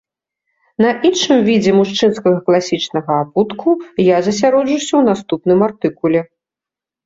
[0.83, 3.69] На іншым відзе мужчынскага класічнага абутку
[4.15, 6.21] я засяроджуся ў наступным артыкуле.